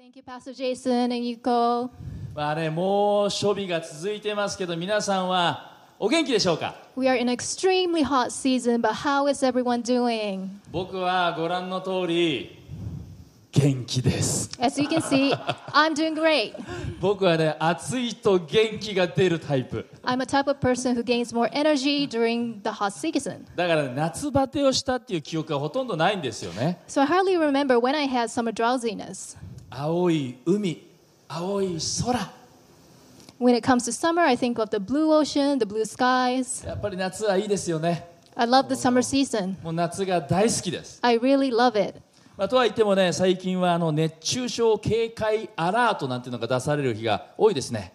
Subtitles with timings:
[0.00, 1.90] Thank you, Pastor Jason and Yuko.
[2.34, 10.48] まあね、猛暑日が続いてますけど、皆さんはお元気でしょうか We are in an extremely hot season, but how is everyone doing?
[10.72, 12.58] 僕はご覧の通り、
[13.52, 14.50] 元気です。
[14.58, 15.34] As you can see,
[15.74, 16.54] I'm doing great.
[16.98, 19.86] 僕はね、暑いと元気が出るタイプ。
[20.02, 23.44] I'm a type of person who gains more energy during the hot season.
[23.54, 26.80] だから、ね、夏バテをしたっていう記憶がほとんどないんですよね。
[26.88, 29.36] So I hardly remember when I had summer drowsiness.
[29.72, 30.84] 青い海、
[31.28, 32.32] 青い空。
[33.38, 36.66] When it comes to summer, I think of the blue ocean, the blue skies.
[36.66, 38.08] やっぱり夏はいいですよね。
[38.34, 39.62] I love the summer season.
[39.62, 40.98] もう夏が大好きです。
[41.02, 42.00] I really love it.
[42.36, 47.92] まあ、とは言ってもね、最近はあの熱中症警戒アラートなんていうのが出される日が多いですね。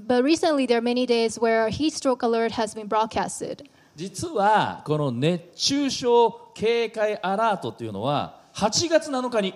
[0.00, 3.66] But recently, there are many days where a heat stroke alert has been broadcasted.
[3.94, 9.54] 実はこの熱中症警戒アラートというのは8月7日に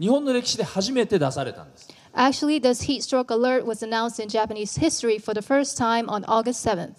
[0.00, 6.08] 日本の歴史で初めて出されたんです Actually, this heat stroke alert was announced in Japanese history for the first time
[6.08, 6.94] on August 7th.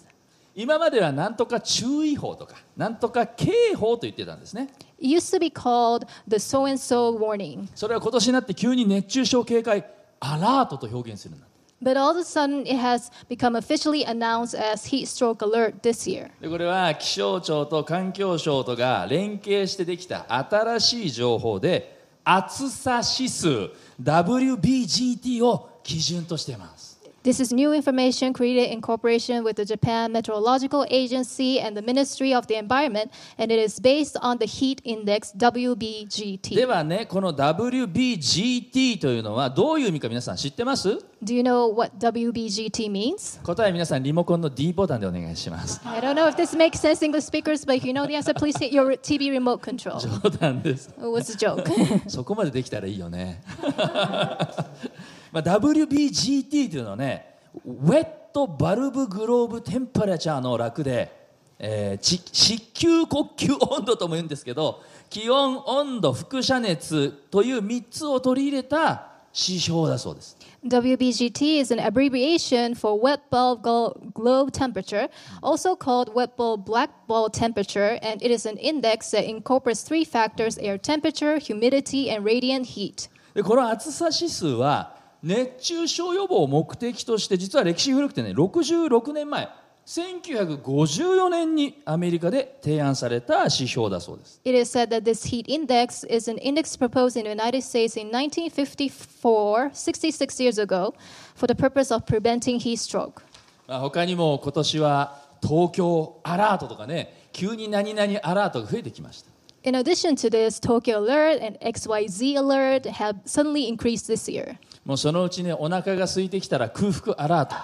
[0.54, 4.68] 今まではなんとか注意報とかなんとか警報と言ってたんですね
[5.00, 7.68] It used to be called the so and so warning.
[7.74, 9.84] それは今年になって急に熱中症警戒
[10.20, 11.46] アラートと表現するんだ
[11.82, 16.08] But all of a sudden, it has become officially announced as heat stroke alert this
[16.08, 16.30] year.
[16.40, 23.70] でこれは気象庁と環境省とが連携してできた新しい情報で暑さ指数
[24.02, 26.91] WBGT を基準としています。
[27.23, 32.47] This is new information created in cooperation with the Japan Meteorological Agency and the Ministry of
[32.47, 36.65] the Environment, and it is based on the heat index で WBGT.
[36.65, 40.87] はねこの WBGT というのはどういう意味か皆さん知ってます
[41.21, 43.43] Do you know what WBGT means?
[43.43, 47.91] 答え皆さんリモコンの D ボタンでお願いします I don't know if this makes sense, English speakers, but if you
[47.91, 49.99] know the answer, please hit your TV remote control.
[49.99, 52.09] 冗 談です It was a joke.
[52.09, 53.41] そこまでできたらいいよね
[55.32, 61.10] まあ WBGT というのはねウェットバルブグローブテンパレチャーの楽で、
[61.58, 75.08] えーち湿球呼吸温度とも言うんですけど気温温度輻射熱という3つを取り入れた指標だそうです WBGT is an abbreviation for wet bulb glo- globe temperature,
[75.42, 80.04] also called wet bulb black bulb temperature, and it is an index that incorporates three
[80.04, 83.08] factors air temperature, humidity, and radiant heat.
[83.34, 89.48] でこの暑さ指数は熱中症予防を目的として実は歴史古くてね66年前
[89.86, 97.96] 1954年にアメリカで提案された指標だそうです It is said that this heat index is an index proposed in the United States
[97.96, 100.94] in 1954, 66 years ago,
[101.34, 103.22] for the purpose of preventing heat stroke.
[103.68, 109.30] まあ他にも今年は東京アラートとかね急に何々アラートが増えてきました
[109.64, 114.58] In addition to this, Tokyo Alert and XYZ Alert have suddenly increased this year.
[114.84, 117.54] もうそのうちねお腹が空いてきたら空腹アラート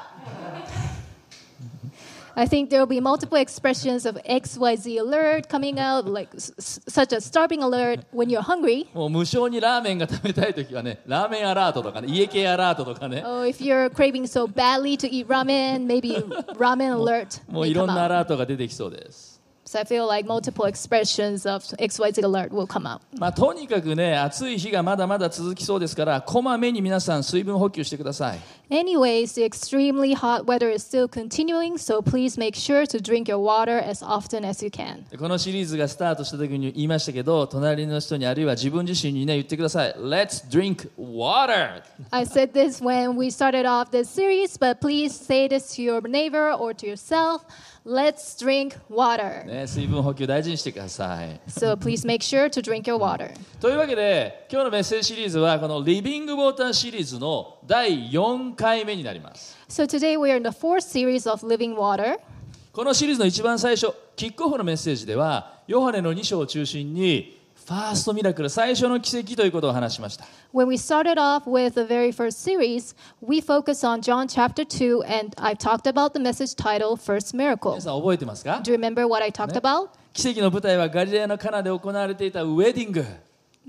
[2.37, 7.25] I think there will be multiple expressions of XYZ alert coming out, like such as
[7.25, 8.87] starving alert when you're hungry.
[8.95, 16.15] もう無償にラーメンが食べたい時はねラーメンアラートとかね家系アラートとかね Oh, if you're craving so badly to eat ramen, maybe
[16.57, 19.38] ramen alert もういろんなア.ラートが出てきそうです
[19.68, 23.00] So I feel like multiple expressions of XYZ alert will come out.
[23.18, 28.40] まあ、とにかくね暑い日がまだまだ続きそうですからこまめに皆さん水分補給してください
[28.70, 33.40] Anyways, the extremely hot weather is still continuing, so please make sure to drink your
[33.40, 35.10] water as often as you can.
[35.10, 41.82] でこのシリーズがスタートした時に言いましたけど隣の人にあるいは自分自身にね言ってください Let's drink water
[42.12, 46.02] I said this when we started off this series, but please say this to your
[46.02, 47.46] neighbor or to yourself.
[47.89, 49.47] Let's drink water.
[49.47, 53.33] ね、水分補給大事にしてください So please make sure to drink your water.
[53.63, 62.19] というわけで今日のメッセージシリーズはこのリビングウォーターシリーズの第4回目になります So today we are in the fourth series of Living Water.
[62.73, 67.38] このシリーズの一番最初キックオフのメッセージではヨハネの2章を中心に
[67.69, 70.25] ファーストミラクル最初の奇跡ということを話しました
[70.55, 75.03] When we started off with the very first series, we focused on John chapter 2,
[75.05, 77.79] and I talked about the message title First 皆 Miracle.
[77.83, 79.59] さん覚えてますか Do you remember what I talked Ne?
[79.61, 79.89] about?
[80.15, 83.05] 奇跡の舞台はガリレアのカナで行われていたウェディング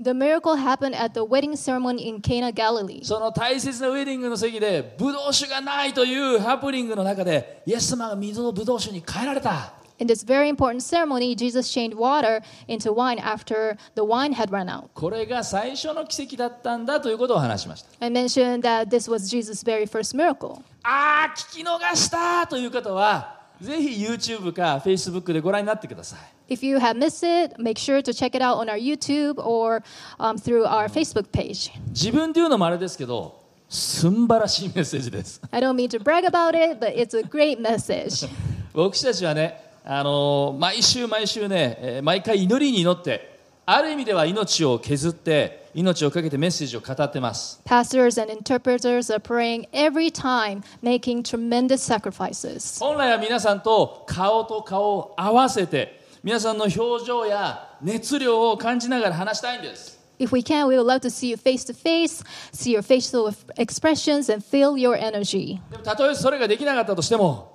[0.02, 3.04] The miracle happened at the wedding ceremony in Cana, Galilee.
[3.04, 14.50] その大切なウェディングの席でブドウ酒がないというハプニングの中でイエス様が水をブドウ酒に変えられた In this very important ceremony, Jesus changed water into wine after the wine had
[14.50, 14.88] run out.
[14.94, 20.62] これが最初の奇跡だったんだということを話しました I mentioned that this was Jesus' very first miracle.
[20.84, 26.16] ああ聞き逃したという方はぜひ YouTube か Facebook でご覧になってくださ
[26.48, 29.82] い If you have missed it, make sure to check it out on our YouTube or
[30.18, 31.70] um, through our Facebook page.
[31.88, 33.38] 自分で言うのもあれですけど
[33.68, 38.26] すんばらしいメッセージです I don't mean to brag about it, but it's a great message.
[38.72, 52.80] 僕たちはね、あの毎週毎週ね、えー毎回祈りに祈ってある意味では命を削って命をかけてメッセージを語ってます Pastors and interpreters are praying every time, making tremendous sacrifices.
[52.84, 62.22] 本来は皆さんと顔と顔を合わせて皆さんの表情や熱量を感じながら話したいんです If we can, we would love to see you face to face,
[62.52, 65.58] see your facial expressions, and feel your energy.
[65.70, 67.49] でもたとえそれができなかったとしても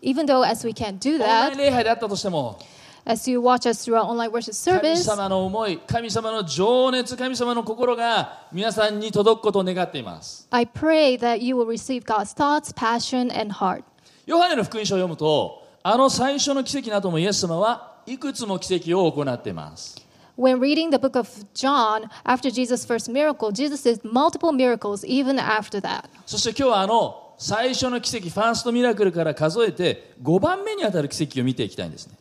[0.00, 2.58] Even though, as we can't do オンライン that, 礼拝であったとしても
[3.04, 11.56] as you watch us through our online worship 神 service, 様の思い神様の情熱神様の心が皆さんに届くことを願っています I pray that you
[11.56, 13.82] will receive God's thoughts, passion, and heart.
[14.26, 19.96] ヨハネの福音書を読むとあの最初の奇跡の後もイエス様はいくつも奇跡を行っています
[20.36, 25.36] When reading the book of John, after Jesus' first miracle, Jesus did multiple miracles even
[25.40, 26.04] after that.
[26.26, 32.14] そして今日はあの最初の奇跡、ファーストミラクルから数えて5番目に当たる奇跡を見ていきたいんですね。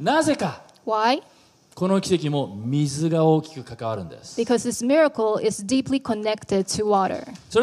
[0.00, 0.62] なぜか？
[1.76, 4.32] この奇跡も水が大きく関わるんです。
[4.34, 4.56] それで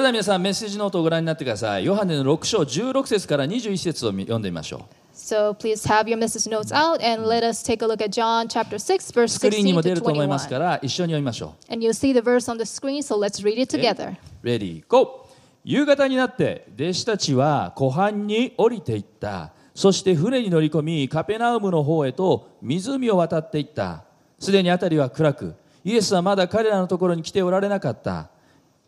[0.06, 1.86] は皆さん、メッセージノートをご覧になってください。
[1.86, 5.03] ヨハネの6章16節から21節を読んでみましょう。
[5.14, 8.80] So please have your message notes out and let us take a look at John chapter
[8.80, 10.60] 6, verse スクリーンに16も出 to ると思いますか 21.
[10.60, 14.18] ら一緒に読みましょう And you'll see the verse on the screen, so let's read it together.
[14.44, 15.28] Ready, go!
[15.64, 24.04] 夕方になって弟子たちは湖畔に降りていったそして船に乗り込みカペナウムの方へと湖を渡っていった
[24.40, 25.56] すでに辺りは暗く
[25.86, 28.30] イエスはまだ彼らのところに来ておられなかった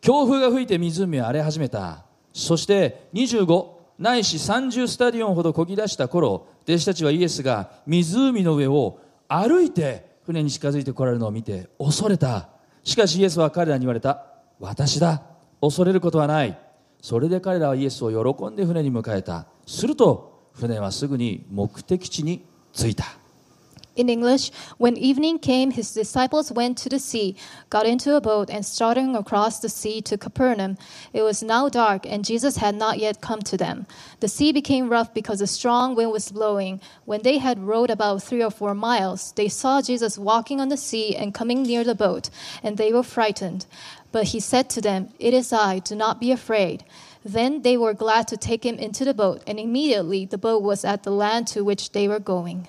[0.01, 12.50] 強風が吹いて湖は荒れ始めたそして25ないし30スタディオンほどこぎ出した頃弟子たちはイエスが湖の上を歩いて船に近づいてこられるのを見て恐れた。
[12.83, 14.25] しかしイエスは彼らに言われた。
[14.59, 15.21] 私だ。
[15.62, 16.57] 恐れることはない。
[17.01, 19.45] それで彼らはイエスを喜んで船に迎えた。
[19.65, 23.06] すると船はすぐに目的地に着いた。
[23.95, 27.38] In English, when evening came, his disciples went to the sea,
[27.69, 30.77] got into a boat, and starting across the sea to Capernaum.
[31.13, 33.88] It was now dark, and Jesus had not yet come to them.
[34.19, 36.81] The sea became rough because a strong wind was blowing.
[37.06, 40.75] When they had rowed about three or four miles, they saw Jesus walking on the
[40.75, 42.30] sea and coming near the boat,
[42.62, 43.65] and they were frightened.
[44.12, 46.83] But he said to them, It is I, do not be afraid.
[47.24, 50.83] Then they were glad to take him into the boat, and immediately the boat was
[50.83, 52.68] at the land to which they were going.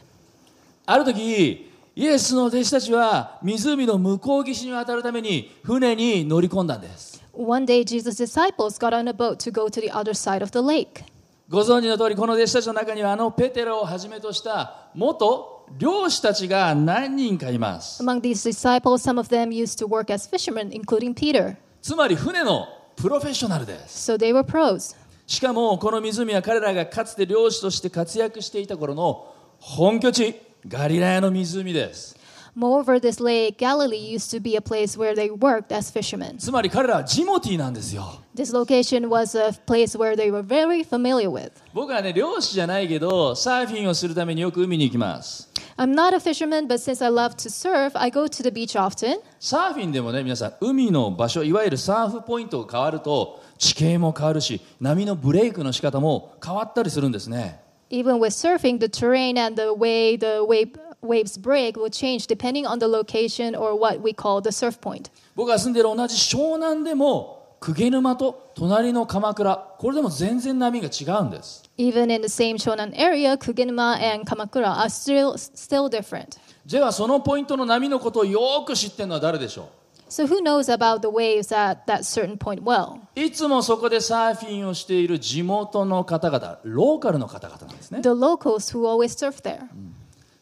[0.88, 10.42] ある時イエスの弟子たちは湖の向こう岸に渡るために船に乗り込んだんです One day, Jesus' disciples got on a boat to go to the other side
[10.42, 11.04] of the lake.
[11.50, 21.56] ご存知の通りこの弟子たちの中にはあのペテロをはじめとした元漁師たちが何人かいます Among these disciples, some of them used to work as fishermen, including Peter.
[21.82, 24.96] つまり船のプロフェッショナルです So they were pros.
[25.26, 32.16] しかもこの湖は彼らがかつて漁師として活躍していた頃の本拠地ガリラヤの湖です
[32.56, 36.38] Moreover, this lake, Galilee, used to be a place where they worked as fishermen.
[36.38, 41.52] つまり彼らはジモティーなんですよ This location was a place where they were very familiar with.
[41.74, 48.50] 僕はね漁師じゃないけどサーフィンをするためによく海に行きます I'm not a fisherman, but since I love to surf, I go to the
[48.50, 49.19] beach often.
[49.38, 62.26] サーフィンでもね皆さん海の場所いわゆるサーフポイントが変わると地形も変わるし波のブレイクの仕方も変わったりするんですね Even with surfing, the terrain and the way the wave, waves break will change
[62.26, 65.10] depending on the location or what we call the surf point.
[65.36, 76.38] 僕が住んでる同じ湘南でも鵠沼と隣の鎌倉これでも全然波が違うんです Even in the same Shonan area, Kugenuma and Kamakura are still still different.
[76.66, 79.69] ではそのポイントの波のことをよく知ってるのは誰でしょ
[80.08, 83.01] So who knows about the waves at that certain point well?
[83.17, 89.67] ういつもそこでサーフィンをしている地元の方々ローカルの方々なんですね The locals who always surf there.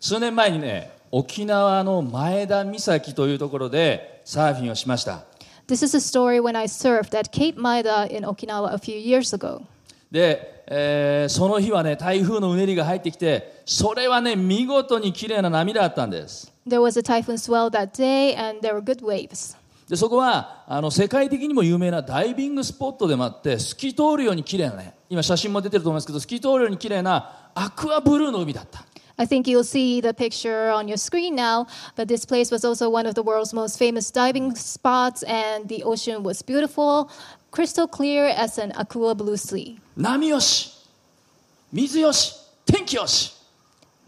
[0.01, 5.25] 数年前にね沖縄の前田岬というところでサーフィンをしました
[5.67, 9.33] This is a story when I surfed at Cape Maida in Okinawa a few years
[9.33, 9.63] ago.
[10.15, 19.57] で、えーその日はね台風のうねりが入ってきてそれはね見事に綺麗な波だったんです There was a typhoon swell that day and there were good waves.
[19.89, 28.85] でそこはあの世界的にも有名なダイビングスポットでもあって透き通るように綺麗なね今写真も出てると思いますけど透き通るように綺麗なアクアブルーの海だった
[29.17, 32.91] I think you'll see the picture on your screen now, but this place was also
[32.91, 37.09] one of the world's most famous diving spots, and the ocean was beautiful,
[37.54, 39.80] crystal clear as an aqua blue sea.
[39.98, 40.74] 波よし
[41.72, 43.36] 水よし天気よし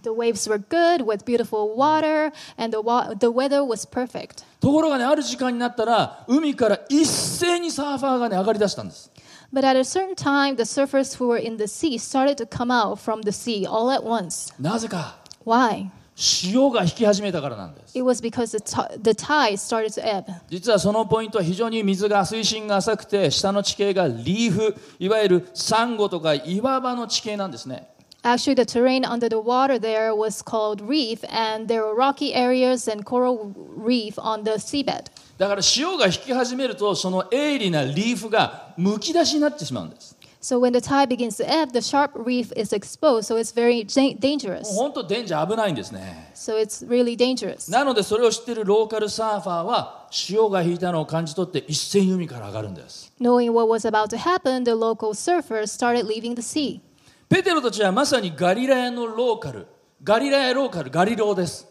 [0.04, 4.44] The waves were good with beautiful water, and the, wa- the weather was perfect.
[4.60, 9.12] ところがねある時間になったら海から一斉にサーファーがね上がりだしたんです
[9.54, 12.72] But at a certain time, the surfers who were in the sea started to come
[12.72, 14.51] out from the sea all at once.
[14.60, 15.90] なぜか Why?
[16.19, 20.25] 潮が引き始めたからなんです It was because the, the tide started to ebb.
[20.49, 27.89] 実はそのポイントは非常に水が水深が浅くて下の地形がリーフいわゆるサンゴとか岩場の地形なんですね
[28.23, 32.91] Actually, the terrain under the water there was called reef, and there were rocky areas
[32.91, 35.13] and coral reef on the seabed.
[35.39, 40.16] だから潮が引き始めるとその鋭利なリーフがむき出しになってしまうんです
[40.47, 43.83] So when the tide begins to ebb, the sharp reef is exposed, so it's very
[43.83, 44.76] da- もう dangerous.
[44.76, 47.69] 本当デンジャー危ないんですね So it's really dangerous.
[47.69, 56.81] なのでそれを知っているローカルサーファーは潮が引いたのを感じ取って一斉に海から上がるんです Knowing what was about to happen, the local surfers started leaving the sea.
[57.29, 59.67] ペテロたちはまさにガリラヤのローカル
[60.05, 61.67] ガリラヤローカルガリローです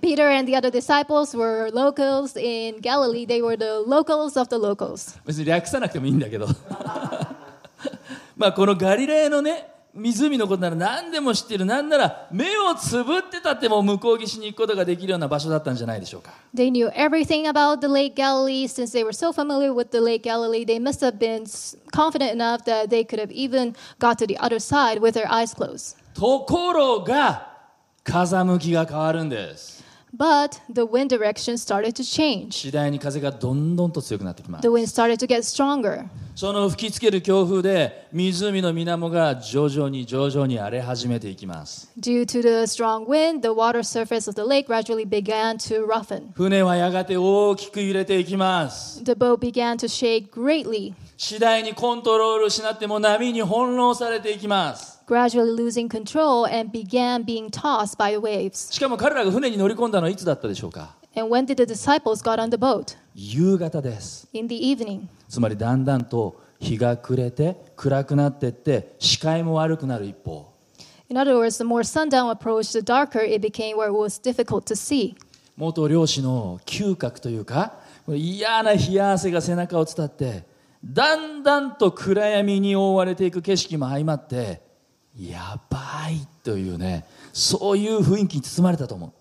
[0.00, 3.24] Peter and the other disciples were locals in Galilee.
[3.24, 5.16] They were the locals of the locals.
[5.24, 6.48] 別に略さなくてもいいんだけど
[8.40, 18.66] まあこのガリラヤのね湖のことなら何でも知っている何なら目をつぶってたっても向こう岸に行くことができるような場所だったんじゃないでしょうか They knew everything about the Lake Galilee.
[18.66, 21.44] Since they were so familiar with the Lake Galilee, they must have been
[21.92, 25.52] confident enough that they could have even got to the other side with their eyes
[25.52, 25.98] closed.
[26.14, 27.48] ところが
[28.02, 29.79] 風向きが変わるんです
[30.16, 32.50] But the wind direction started to change.
[32.52, 36.06] 次第に風がどんどんと強くなってきます The wind started to get stronger.
[36.34, 45.84] その吹きつける強風で湖の水面が徐々に徐々に荒れ始めていきます Due to the strong wind, the water surface of the lake gradually began to
[45.86, 46.32] roughen.
[46.34, 57.98] 船はやがて大きく揺れていきます The boat began to shake greatly, 次第にコントロールを失っても波に翻弄されていきます gradually losing control and began being tossed
[57.98, 58.72] by the waves.
[58.72, 62.96] しかも彼らが船に乗り込んだのはいつだったでしょうか And when did the disciples got on the boat?
[63.16, 65.08] 夕方です In the evening.
[65.28, 70.48] つまりだんだんと日が暮れて暗くなっていって視界も悪くなる一方
[71.08, 74.66] In other words, the more sundown approached, the darker it became where it was difficult
[74.66, 75.16] to see.
[75.56, 77.74] 元漁師の嗅覚というか
[78.06, 80.44] これ嫌な冷や汗が背中を伝って
[80.84, 84.69] だんだんと暗闇に覆われていく景色も相まって
[85.28, 89.12] やばいというねそういう雰囲気に包まれたと思う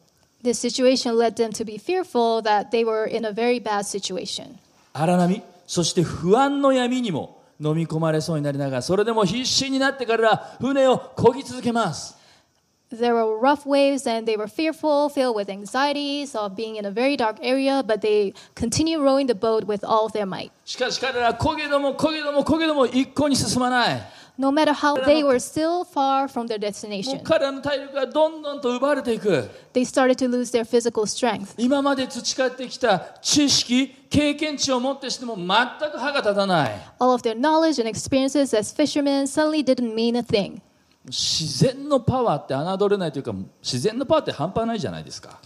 [0.41, 4.57] This situation led them to be fearful that they were in a very bad situation.
[4.93, 12.15] 荒波そして不安の闇にも飲み込まれそうになりながらそれでも必死になってから船を漕ぎ続けます
[12.91, 16.89] There were rough waves and they were fearful, filled with anxieties of being in a
[16.91, 20.49] very dark area, but they continued rowing the boat with all their might.
[20.65, 24.01] しかし彼らは漕げども漕げども漕げども一向に進まない
[24.39, 30.29] No matter how they were still far from their もう destination, 彼らの体力がどんどんと奪われていく they started to
[30.29, 31.55] lose their physical strength.
[31.57, 35.45] 今まで培ってきた知識経験値をもってしても全
[35.91, 40.61] く歯が立たない All of their knowledge and experiences as fishermen suddenly didn't mean a thing.
[41.05, 45.41] 自然のパワーって侮れないというか自然のパワーって半端ないじゃないですか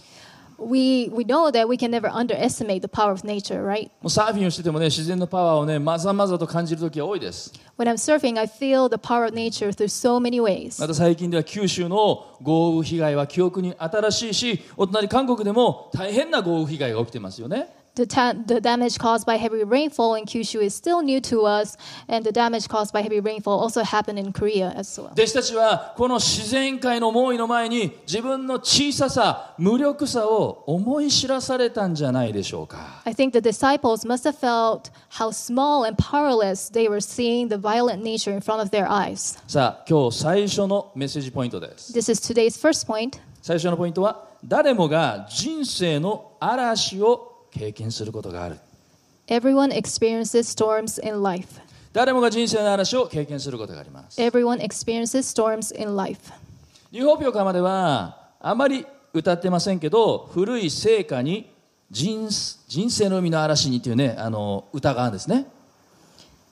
[0.58, 3.90] We, we know that we can never underestimate the power of nature, right?
[4.00, 10.80] もうサーフィンをしててもね自然のパワーをねまざまざと感じる時が多いです When I'm surfing, I feel the power of nature through so many ways.
[10.80, 18.06] また最近では九州の豪雨被害は記憶に新しいしお隣韓国でも大変な豪雨被害が起きてますよね The,
[18.46, 21.76] the damage caused by heavy rainfall in Kyushu is still new to us,
[22.08, 25.12] and the damage caused by heavy rainfall also happened in Korea as well.
[25.14, 37.48] 弟子たちはこの自然界の猛威の前に自分の小ささ無力さを思い知らされたんじゃないでしょうか I think the disciples must have felt how small and powerless they were seeing
[37.48, 39.38] the violent nature in front of their eyes.
[39.46, 43.20] さあ今日最初のメッセージポイントです This is today's first point.
[43.40, 48.58] 最初のポイントは誰もが人生の嵐を経験することがある
[49.28, 51.60] Everyone experiences storms in life.
[51.92, 56.32] 誰もが人生の嵐を経験することがあります Everyone experiences storms in life.
[56.90, 61.50] ニューホープ横浜ではあまり歌ってませんけど古い聖歌に
[61.90, 62.28] 人
[62.68, 65.46] 人生の海の嵐にっていうねあの歌があるんですね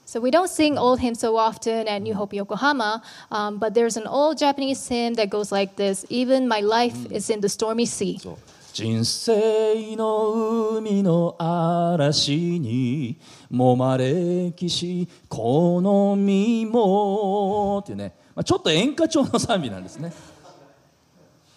[0.06, 3.96] So we don't sing old hymns so often at New Hope Yokohama, um, but there's
[3.96, 7.86] an old Japanese hymn that goes like this: "Even my life is in the stormy
[7.86, 8.36] sea." そう
[8.72, 10.30] 人生の
[10.78, 20.12] 海の嵐にもまれきしこの身もっていうね、まあ、ちょっと演歌調の賛美なんですね。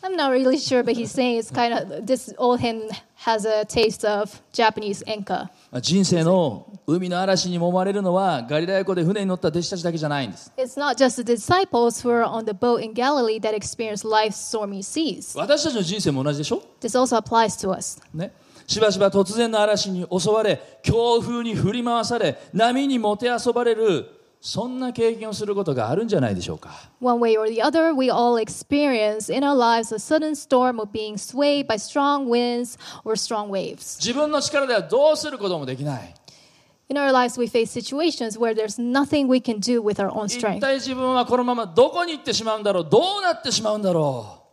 [0.05, 2.83] I'm not really sure, but he's saying it's kind of this old hymn
[3.15, 5.49] has a taste of Japanese enka.
[5.81, 14.07] 人生の海の嵐に揉まれるのはガリラヤ湖で船に乗った弟子たちだけじゃないんです It's not just the disciples who are on the boat in Galilee that experience
[14.07, 15.35] life's stormy seas.
[15.35, 17.99] 私たちの人生も同じでしょ This also applies to us.
[18.13, 18.31] ね
[18.67, 24.07] しばしば突然の嵐に襲われ強風に振り回され波にもてあそばれる
[24.47, 30.91] そんな経験をすることがあるんじゃないでしょうか One way or the other, we all experience in our lives a sudden storm of
[30.91, 33.97] being swayed by strong winds or strong waves.
[33.99, 36.13] 自分の力ではどうすることもできない
[36.89, 40.27] In our lives, we face situations where there's nothing we can do with our own
[40.27, 40.59] 一 strength.
[40.59, 44.43] 体自分はこのままどこに行ってしまうんだろうどうなってしまうんだろ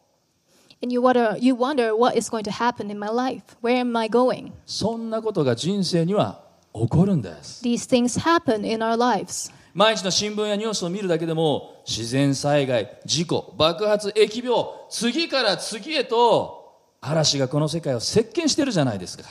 [0.80, 3.42] う And you wonder, you wonder what is going to happen in my life.
[3.62, 4.52] Where am I going?
[4.64, 6.40] そんなことが人生には
[6.72, 9.52] 起こるんです These things happen in our lives.
[9.74, 19.24] 毎日の新聞やニュースを見るだけでも自然災害事故爆発疫病次から次へと嵐がこの世界を席巻してるじゃないですか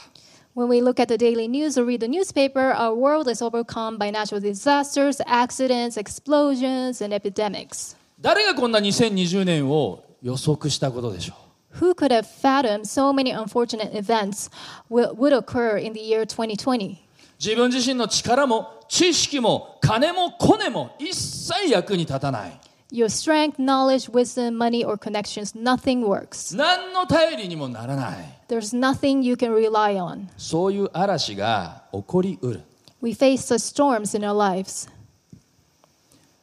[0.54, 3.98] When we look at the daily news or read the newspaper, our world is overcome
[3.98, 7.96] by natural disasters, accidents, explosions, and epidemics.
[8.20, 11.36] 誰がこんな2020年を予測したことでしょ
[11.80, 14.50] Who could have fathomed so many unfortunate events
[14.90, 16.98] would occur in the year 2020?
[17.42, 22.60] う自分自身の力も知識も金もコネも一切役に立たない
[22.92, 26.54] Your strength, knowledge, wisdom, money, or connections, nothing works.
[26.58, 30.28] 何の頼りにもならない There's nothing you can rely on.
[30.38, 32.62] そういう嵐が起こりうる
[33.02, 34.90] We face such storms in our lives.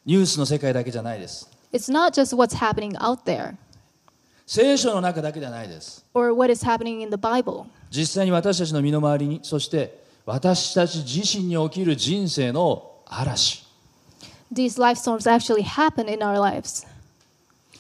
[0.07, 3.55] ニュースの世界だけじゃないです It's not just what's happening out there
[4.47, 7.67] 聖書の中だけではないです or what is happening in the Bible.
[7.91, 13.65] 実際に私たちの身の回りにそして私たち自身に起きる人生の嵐
[14.53, 16.87] These life storms actually happen in our lives.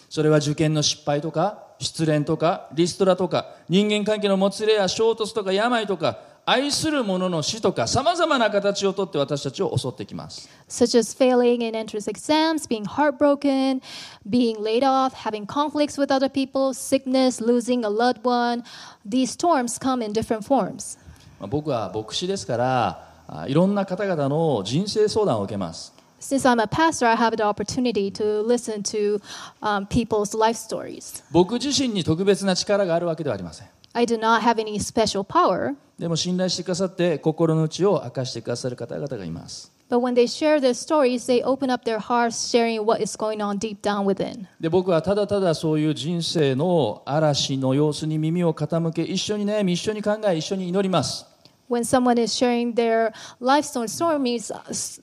[0.08, 13.82] それは受験の失敗とか失恋とかリストラとか人間関係のもつれや衝突とか病とか愛する者の死とかさまざまな形をとって私たちを襲ってきます such as failing in entrance exams, being heartbroken,
[14.26, 18.64] being laid off, having conflicts with other people, sickness, losing a loved one.
[19.04, 20.96] These storms come in different forms.
[21.38, 29.20] まあ僕は牧師ですからあいろんな方々の人生相談を受けます Since I'm a pastor, I have the opportunity to listen to
[29.62, 31.22] um, people's life stories.
[31.30, 41.26] 僕自身に特別な力があるわけではありません I do not have any special power, でも信頼してくださって心の内を明かしてくださる方々がいます but when they share their stories,
[41.26, 44.46] they open up their hearts, sharing what is going on deep down within.
[44.60, 51.24] で僕はただただそういう人生の嵐の様子に耳を傾け一緒に悩み一緒に考え一緒に祈ります
[51.69, 54.51] When someone is sharing their life storm stories,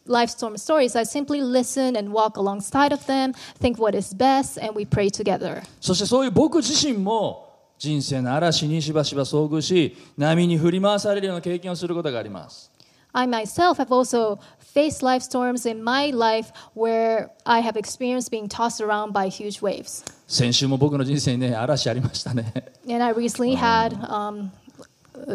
[0.07, 4.59] life storm stories, I simply listen and walk alongside of them, think what is best,
[4.59, 5.63] and we pray together.
[5.81, 12.71] そしてそういう僕自身も人生の嵐にしばしば遭遇し波に振り回されるような経験をすることがあります
[13.13, 18.49] I myself have also faced life storms in my life where I have experienced being
[18.49, 20.05] tossed around by huge waves.
[20.29, 22.53] 先週も僕の人生にね嵐ありましたね
[22.87, 24.51] And I recently had um,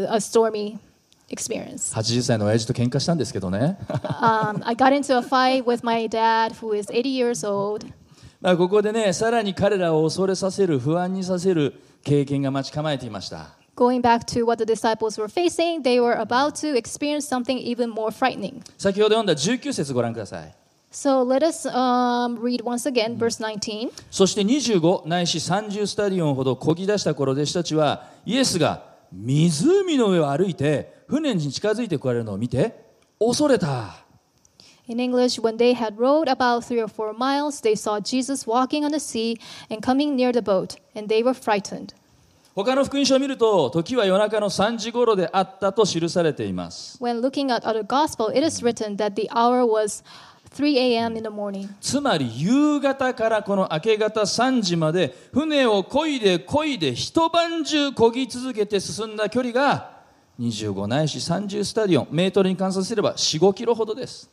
[0.07, 0.77] a stormy
[1.30, 1.94] experience.
[1.94, 3.78] 80歳の親父と喧嘩したんですけどね
[4.20, 7.86] Um, I got into a fight with my dad, who is 80 years old.
[8.40, 17.56] まあここでねさらに彼らを恐れさせる不安にさせる経験が待ち構えていました Going back to what the disciples were facing, they were about to experience something
[17.58, 18.62] even more frightening.
[18.78, 20.54] 先ほど読んだ19節ご覧ください
[20.92, 23.90] So let us um, read once again verse 19.
[24.10, 32.74] そして25ないし30スタディオンほど漕ぎ出した頃弟子たちはイエスが湖の上を歩いて船に近づいてこられるのを見て
[33.18, 34.04] 恐れた
[34.88, 38.84] In English, when they had rowed about three or four miles, they saw Jesus walking
[38.84, 39.38] on the sea
[39.70, 41.94] and coming near the boat, and they were frightened.
[42.56, 50.02] 他の福音書を見ると時は夜中の3時頃であったと記されています When looking at other gospel, it is written that the hour was
[50.52, 51.16] 3 a.m.
[51.16, 51.68] in the morning.
[51.80, 60.00] つまり夕方からこの明け方3時まで船を漕いで漕いで一晩中漕ぎ続けて進んだ距離が
[60.40, 64.28] 25ないし30スタディオンメートルに換算すれば45キロほどです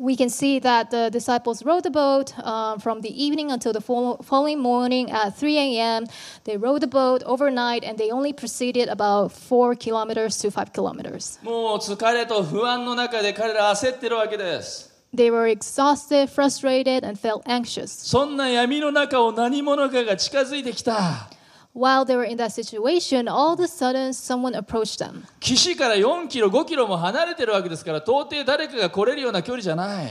[0.00, 3.80] We can see that the disciples rowed the boat uh, from the evening until the
[3.80, 6.04] fol- following morning at 3 a.m.
[6.44, 11.40] They rowed the boat overnight and they only proceeded about 4 kilometers to 5 kilometers.
[11.42, 17.87] もう疲れと不安の中で彼ら焦ってるわけです They were exhausted, frustrated, and felt anxious.
[17.87, 21.29] そんな闇の中を何者かが近づいてきた
[21.75, 25.23] While they were in that situation, all of a sudden someone approached them.
[25.39, 30.05] 岸から4キロ5キロも離れてるわけですから到底誰かが来れるような距離じゃない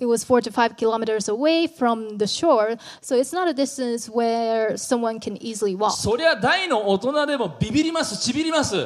[0.00, 3.52] It It was four to five kilometers away from the shore, so it's not a
[3.52, 5.90] distance where someone can easily walk.
[5.90, 8.76] そりゃ大の大人でもビビりますちびります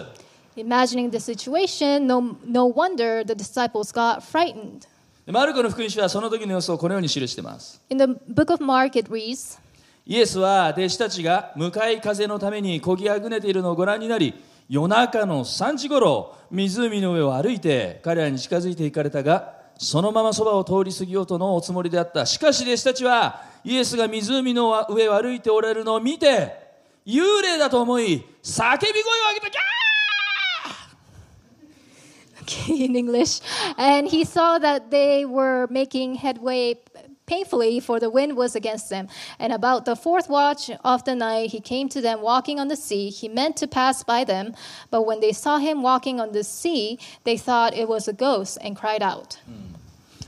[0.57, 4.87] Imagining the situation, no, no wonder the disciples got frightened.
[5.30, 7.82] マルコの福音書はその時の様子をこのように記しています。
[7.90, 9.60] In the book of Mark, it reads
[10.06, 14.34] イエスは弟子たちが向かい風のために漕ぎあぐねているのをご覧になり
[14.70, 22.26] 夜中の3時ごろ湖の上を歩いて彼らに近づいて行かれたがそのままそばを通り過ぎようとのおつもりであった。
[22.26, 26.56] しかし弟子たちはイエスが湖の上を歩いておられるのを見て
[27.06, 29.52] 幽霊だと思い叫び声を上げた。
[29.52, 29.77] キャー
[32.47, 33.41] okay, in English,
[33.77, 36.77] and he saw that they were making headway
[37.27, 39.09] painfully, for the wind was against them.
[39.39, 42.77] And about the fourth watch of the night, he came to them walking on the
[42.77, 43.11] sea.
[43.11, 44.55] He meant to pass by them,
[44.91, 48.59] but when they saw him walking on the sea, they thought it was a ghost
[48.61, 49.39] and cried out.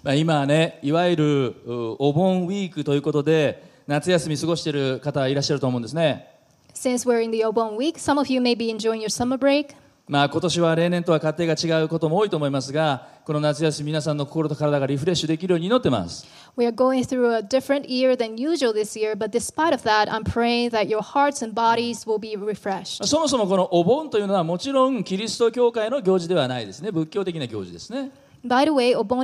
[0.02, 6.28] まあ今はねいわゆるうお盆ウィークということで夏休み過ごしている方いらっしゃると思うんですね
[6.74, 9.74] Since we're in the Obon week, some of you may be enjoying your summer break.
[10.09, 16.25] まあ今年は例年とは家庭が違うことも多いと思いますが、この夏休み、皆さんの心と体がリフレッシュできるように祈ってます。
[16.57, 20.23] We are going through a different year than usual this year, but despite of that, I'm
[20.23, 23.05] praying that your hearts and bodies will be refreshed.
[23.05, 26.91] そもそもこのお盆というのはもちろんキリスト教会の行事ではないですね。
[26.91, 28.09] 仏教的な行事ですね。
[28.43, 29.19] By the way, お盆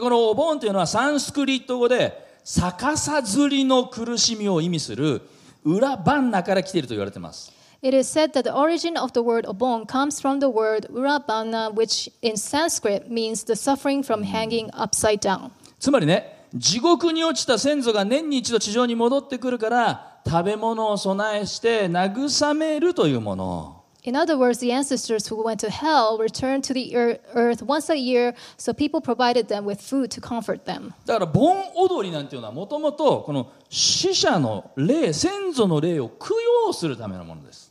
[0.00, 5.22] このお盆というのはサンスクリット語で逆さずりの苦しみを意味する
[5.62, 7.52] 裏バンナから来ていると言われています。
[7.84, 12.08] It is said that the origin of the word Obon comes from the word urabana, which
[12.22, 15.50] in Sanskrit means the suffering from hanging upside down.
[15.78, 27.62] つまりね地獄に落ちた先祖が年に一度地上に戻ってくるから食べ物を備えして慰めるというもの In other words, the ancestors who went to hell returned to the ear- earth
[27.62, 30.92] once a year, so people provided them with food to comfort them.
[31.04, 36.34] だから盆踊りなんていうのはもともとこの死者の霊先祖の霊を供
[36.66, 37.63] 養するためのものです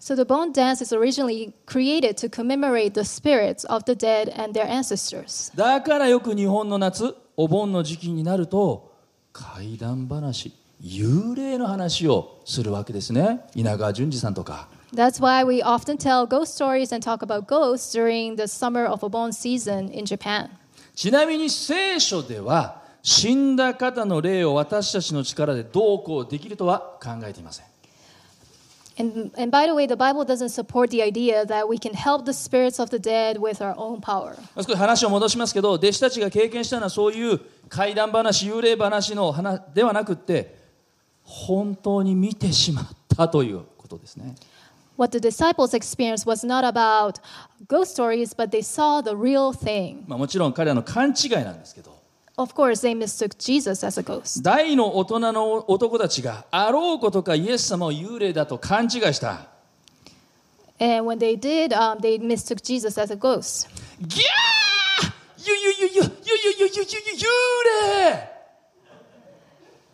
[0.00, 4.54] So the bone dance is originally created to commemorate the spirits of the dead and
[4.54, 5.52] their ancestors.
[5.54, 8.94] だからよく日本の夏お盆の時期になると
[9.34, 19.00] 怪談話幽霊の話をするわけですね稲川淳二さんとか That's why we often tell ghost stories and talk about ghosts during the summer of
[19.04, 20.48] Obon season in Japan.
[20.94, 27.69] ちなみに聖書では死んだ方の霊を私たちの力でどうこうできるとは考えていません
[28.98, 32.26] And, and by the way, the Bible doesn't support the idea that we can help
[32.26, 34.36] the spirits of the dead with our own power.
[34.56, 40.54] 少し話を戻しますけど弟子たちが経験したのはそういう怪談話幽霊話の話ではなくって
[41.22, 44.34] 本当に見てしまったということですね
[44.96, 47.20] What the disciples experienced was not about
[47.66, 50.04] ghost stories, but they saw the real thing.
[50.06, 51.99] まあ、もちろん彼らの勘違いなんですけど
[52.40, 54.42] Of course, they mistook Jesus as a ghost.
[54.42, 59.46] 大の大人の男たちがあろうことかイエス様を幽霊だと勘違いした
[60.80, 63.68] And when they did, um, they mistook Jesus as a ghost.
[64.00, 66.08] ギャーゆゆゆゆゆゆ
[66.60, 68.30] ゆゆゆゆ幽霊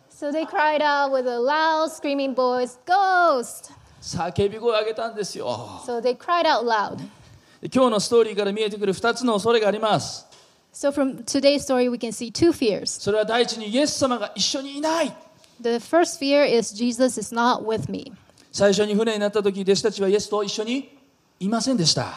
[0.09, 3.73] So they cried out with a loud, screaming voice, Ghost!
[4.01, 6.99] 叫び声を上げたんですよ So they cried out loud.
[7.73, 10.26] 今日のストーリーから見えてくる2つの恐れがあります
[10.76, 12.98] So from today's story, we can see two fears.
[13.00, 15.12] それは第一にイエス様が一緒にいない
[15.60, 18.12] The first fear is Jesus is not with me.
[18.50, 20.98] 最初に船になった時弟子たちはイエスと一緒に
[21.40, 22.14] いませんでした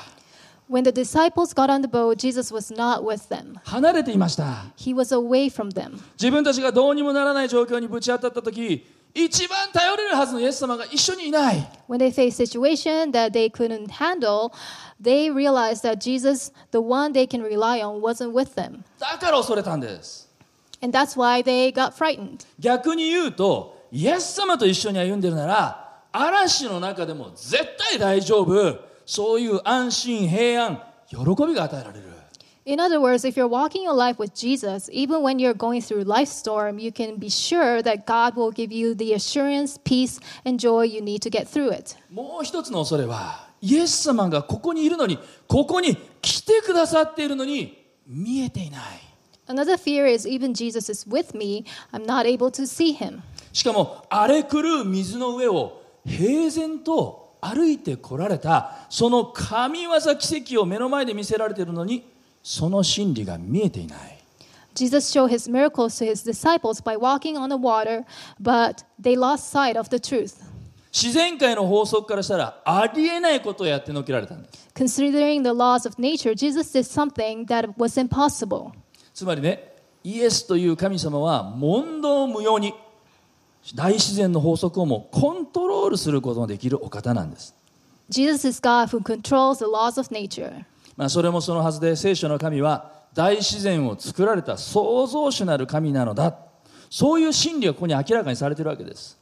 [0.69, 3.59] When the disciples got on the boat, Jesus was not with them.
[3.65, 5.99] 離れていました He was away from them.
[6.13, 11.56] 自分たちがどうにもならない状況にぶち当たった時 一番頼れるはずのイエス様が一緒にいない
[11.88, 14.52] When they faced situation that they couldn't handle,
[15.00, 18.82] they realized that Jesus, the one they can rely on, wasn't with them.
[18.98, 20.28] だから恐れたんです
[20.82, 22.46] And that's why they got frightened.
[22.58, 32.09] 逆に言うとイエス様と一緒に歩んでるなら嵐の中でも絶対大丈夫そういう安心平安喜びが与えられる
[32.69, 36.03] In other words, if you're walking your life with Jesus, even when you're going through
[36.03, 40.59] life storm, you can be sure that God will give you the assurance, peace, and
[40.59, 41.95] joy you need to get through it.
[42.09, 48.81] もう一つの恐れはイエス様がここにいるのにここに来てくださっているのに見えていない
[49.47, 53.21] Another fear is even Jesus is with me, I'm not able to see him.
[53.53, 64.18] しかも荒れ狂う水の上を平然と歩いてこられたその神業奇跡を目の前で見せられているのに その真理が見えていない
[64.74, 68.04] Jesus showed his miracles to his disciples by walking on the water,
[68.40, 70.36] but they lost sight of the truth.
[70.92, 78.72] 自然界の法則からしたらありえないことをやってのけられたんです Considering the laws of nature, Jesus did something that was impossible.
[79.14, 82.74] つまりねイエスという神様は問答無用に
[83.74, 87.54] 大自然の法則をもコントロールすることのできるお方なんです
[88.08, 90.64] Jesus is God who controls the laws of nature.
[91.06, 96.36] あ、それもそのはずで聖書の神は大自然を作られた創造主なる神なのだ
[96.90, 99.16] そういう心理がここに明らかにされているわけです。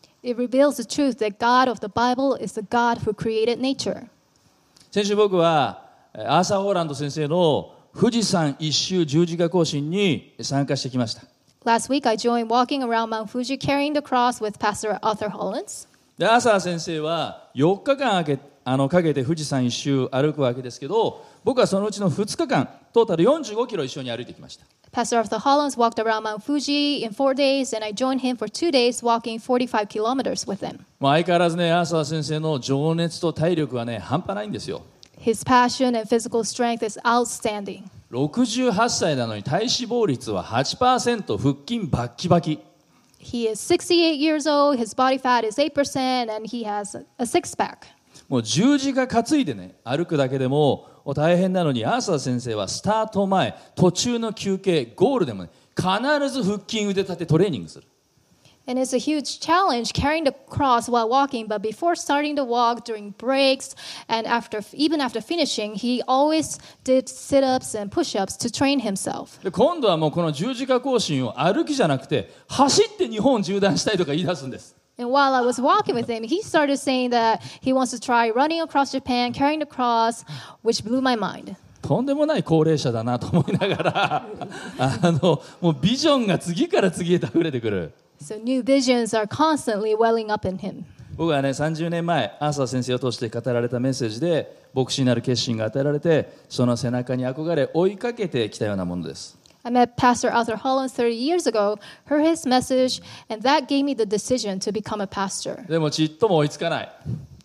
[4.91, 11.23] 先週僕はアーサー・ホーランド先生の富士山一周十字架行進に参加してきました。
[11.65, 15.87] Last week I joined walking around Mount Fuji carrying the cross with Pastor Arthur Hollands.
[16.17, 18.17] で、ア先生は4日間
[18.71, 28.47] あのかけて富士山一周歩くわけですけど僕はそのうちの2日間トータル45キロ一緒に歩いてきました Pastor Arthur Hollins walked around Mount Fuji in four days, and I joined him for
[28.47, 30.81] two days, walking 45 kilometers with him.
[31.01, 34.83] まあ相変わらずねアーサー先生の情熱と体力はね半端ないんですよ
[35.19, 37.85] His passion and physical strength is outstanding.
[38.11, 42.59] 68歳なのに体脂肪率は8%腹筋バッキバキ
[43.19, 47.55] He is 68 years old, his body fat is 8%, and he has a six
[47.55, 47.98] pack.
[48.29, 57.87] もう十字架担いでね歩くだけでも大変なのにアーサー先生はスタート前途中の休憩ゴールでもね必ず腹筋腕立てトレーニングする
[58.69, 62.85] And it's a huge challenge carrying the cross while walking, but before starting the walk,
[62.85, 63.75] during breaks,
[64.11, 69.43] and after even after finishing, he always did sit-ups and push-ups to train himself.
[69.43, 78.01] で今度はもうこの十字架行進を歩きじゃなくて走って日本縦断したいとか言い出すんです And while I was walking with him, he started saying that he wants to
[78.01, 80.25] try running across Japan carrying the cross,
[80.63, 81.57] which blew my mind.
[81.81, 84.27] とんでもない高齢者だなと思いながら
[84.79, 90.83] あのもうビジョンが次から次へと溢れてくる So new visions are constantly welling up in him.
[91.17, 103.86] 僕はね30年前アーサー先生を通して語られたメッセージで牧師になる決心が与えられてその背中に憧れ追いかけてきたようなものです I met Pastor Arthur Hollins 30 years ago, heard his message, and that gave
[103.86, 105.66] me the decision to become a pastor.
[105.68, 106.90] でもちっとも追いつかない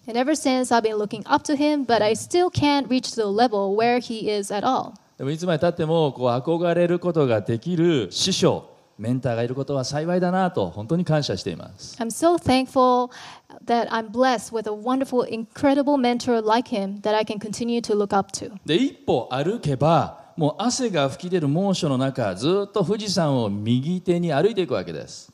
[0.09, 3.27] And ever since, I've been looking up to him, but I still can't reach the
[3.27, 4.95] level where he is at all.
[5.19, 8.64] でもいつまでたってもこう憧れることができる師匠
[8.99, 13.11] メンターがいることは幸いだなと本当に感謝しています I'm so thankful
[13.64, 17.95] that I'm blessed with a wonderful, incredible mentor like him that I can continue to
[17.95, 18.53] look up to.
[18.64, 25.32] で一歩歩けば もう汗が噴き出る猛暑の中ずっと富士山を右手に歩いていくわけです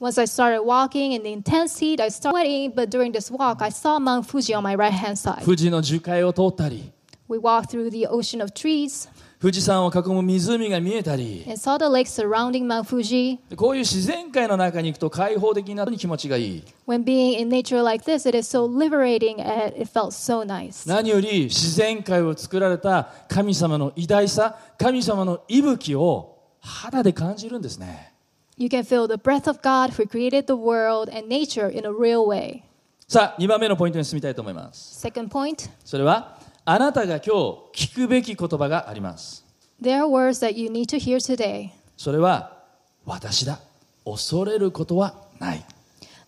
[0.00, 3.62] Once I started walking in the intense heat, I started sweating, but during this walk,
[3.62, 5.44] I saw Mount Fuji on my right hand side.
[5.44, 6.90] 富士の樹海を通ったり
[7.28, 9.08] We walked through the ocean of trees
[9.42, 13.40] 富士山を囲む湖が見えたり saw the lake surrounding Mount Fuji.
[13.56, 20.44] こういう自然界の中に行くと開放的な気持ちがいい When being in nature like this, it is so liberating and it felt so
[20.44, 20.88] nice.
[20.88, 28.14] 何より自然界を作られた神様の偉大さ神様の息吹を肌で感じるんですね
[28.56, 31.88] You can feel the breath of God who created the world and nature in a
[31.88, 32.62] real way.
[33.08, 37.34] さあ2番目のポイントに進みたいと思います Second point それはあなたが今
[37.72, 39.44] 日聞くべき言葉があります
[39.80, 41.70] there are words that you need to hear today.
[41.96, 42.62] それは
[43.04, 43.58] 私だ
[44.04, 45.64] 恐れることはない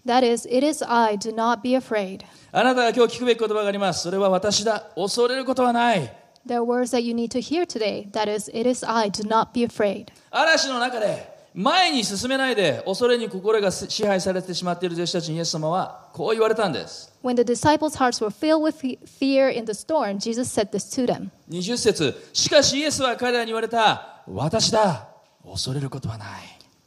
[0.05, 2.25] That is, it is I, do not be afraid.
[2.53, 6.13] あなたが今日聞くべき言葉がありますそれは私だ恐れることはない
[6.47, 8.11] There are words that you need to hear today.
[8.11, 10.09] That is, it is I, do not be afraid.
[10.31, 20.71] 嵐の中で前に進めないで恐れに心が支配されてしまっている弟子たちにイエス様はこう言われたんです When the disciples' hearts were filled with fe- fear in the storm, Jesus said
[20.73, 21.31] this to them.
[21.49, 25.07] 20節しかしイエスは彼らに言われた私だ
[25.49, 26.29] 恐れることはない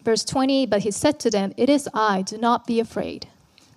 [0.04, 3.28] Verse 20, but he said to them, It is I, do not be afraid.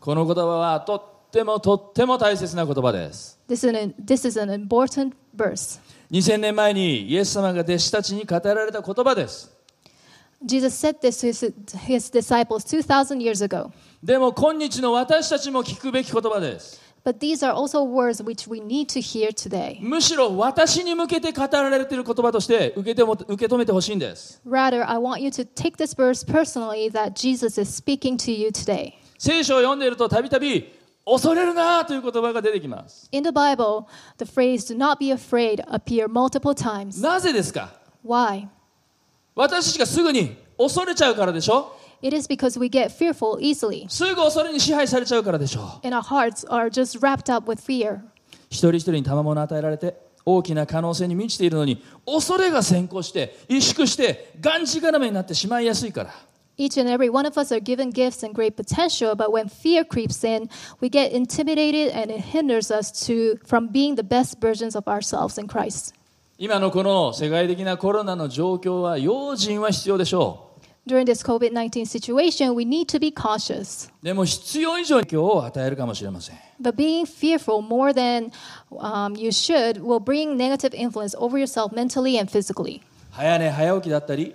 [0.01, 5.79] この言葉はとってもとっても大切な言葉です This is an, this is an important verse.
[6.11, 9.53] 2000年前にイエス様が弟子たちに語られた言葉です
[10.45, 11.53] Jesus said this to his,
[11.87, 13.71] his disciples 2,000 years ago.
[14.03, 19.79] でも今日の私たちも聞くべき言葉です But these are also words which we need to hear today.
[19.83, 28.33] むしろ私に向けて語られている言葉として受けても受け止めてほしいんです Rather, I want you to take this verse personally that Jesus is speaking to
[28.33, 28.95] you today.
[29.19, 30.73] 聖書を読んでいるとたびたび
[31.07, 33.87] 恐れるなという言葉が出てきます In the Bible,
[34.19, 37.01] the phrase do not be afraid appear multiple times.
[37.03, 37.71] なぜですか
[38.05, 38.47] Why?
[39.35, 47.33] 私たちがすぐに恐れちゃうからでしょ It is because we get fearful easily, すぐ恐れに支配されちゃうからでしょ and our hearts are just wrapped
[47.33, 48.01] up with fear.
[48.49, 56.15] 一人一人に賜物を与えられて大きな可能性に満ちているのに恐れが先行して萎縮してがんじがらめになってしまいやすいから
[56.59, 59.83] Each and every one of us are given gifts and great potential, but when fear
[59.83, 60.51] creeps in,
[60.83, 65.39] we get intimidated and it hinders us to from being the best versions of ourselves
[65.39, 65.95] in Christ.
[66.43, 73.91] 今のこの世界的なコロナの状況は用心は必要でしょ During this COVID 19 situation, we need to be cautious.
[73.91, 78.33] うでも必要以上に影響を与えるかもしれません But being fearful more than
[78.71, 82.81] um, you should will bring negative influence over yourself mentally and physically.
[83.11, 84.35] 早寝早起きだったり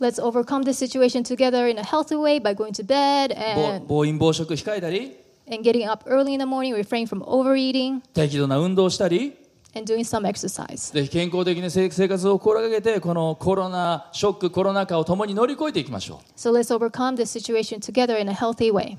[0.00, 3.86] Let's overcome this situation together in a healthy way by going to bed 暴 and,
[3.86, 9.39] 暴飲暴食控えたり and getting up early in the morning, refrain from overeating, 適度な運動をしたり
[9.74, 10.92] and doing some exercise.
[10.92, 18.96] で健康的な生生活を心がけてこのコロナショックコロナ禍を共に乗り越えていきましょう So let's overcome this situation together in a healthy way.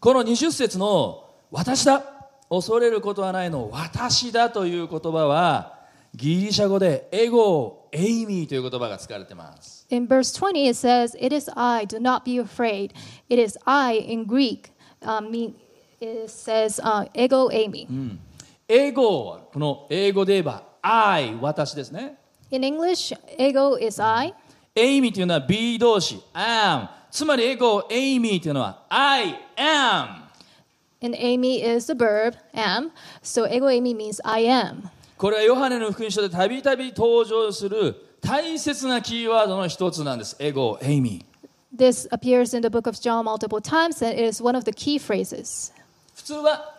[0.00, 2.02] この20節の「私だ
[2.48, 5.76] 恐れることはない」の「私だ」という言葉は
[6.14, 12.92] ギリシャ語でエゴエイミーという言葉が使われています In verse 20, it says, It is I, do not be afraid.
[13.28, 14.72] It is I in Greek.
[15.00, 15.32] Um,
[16.00, 18.18] it says, uh, ego eimi.
[18.68, 22.18] エゴはこの英語で言えば「I」私ですね
[22.50, 24.34] In English, ego is I.
[24.74, 30.26] エイミーというのは B 動詞 am つまりエゴエイミーというのは I am
[31.02, 32.90] And eimi is the verb am.
[33.22, 34.88] So ego eimi means I am.
[35.16, 44.64] これはヨハネの福音書でたびたび登場する大切なキーワードの一つなんですエゴエイミー This appears in the book of John multiple times, and it is one of
[44.64, 45.72] the key phrases.
[46.14, 46.75] 普通は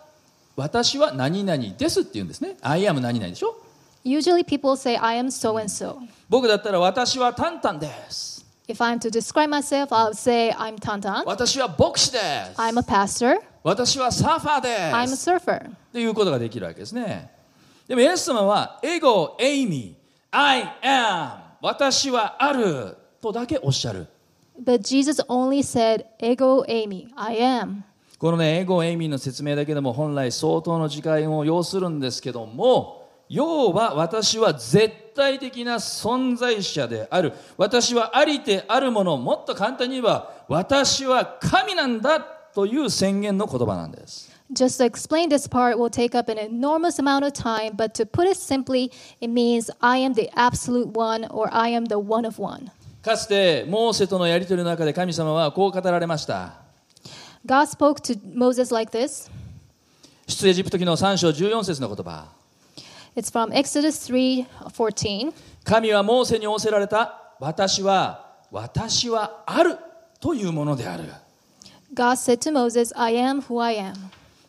[0.58, 3.56] 私は何々ですって言うんですね I am 何々でしょ
[4.04, 5.98] Usually people say, I am so and so.
[6.30, 11.24] 僕だったら私はタンタンです If I'm to describe myself, I'll say, I'm Tantan.
[11.26, 12.24] 私は牧師です
[12.60, 13.40] I'm a pastor.
[13.64, 15.70] 私はサーファーで I'm a す surfer.
[15.70, 17.30] っていうことができるわけですね
[17.88, 24.08] でもイエス様はエゴエイミー I am 私はあるとだけおっしゃる
[24.60, 27.84] But Jesus only said, Ego eimi, I am.
[28.18, 37.34] このねエゴエイミーの説明だけでも本来相当の時間を要するんですけども要は私は絶対的な存在者である。
[37.58, 44.32] 私はありてあるものもっと簡単に言えば私は神なんだという宣言の言葉なんです。
[44.54, 48.30] Just to explain this part will take up an enormous amount of time, but to put
[48.30, 52.42] it simply, it means I am the absolute one or I am the one of
[52.42, 52.72] one.
[53.02, 56.67] かつてモーセとのやり取りの中で神様はこう語られました
[57.48, 59.32] God spoke to Moses like this.
[60.28, 62.28] 出エジプト記の3章14節の言葉
[63.16, 65.34] It's from Exodus 3:14.
[65.64, 69.78] 神はモーセに仰せられた私は私はある
[70.20, 71.06] というものである
[71.94, 73.94] God said to Moses, I am who I am.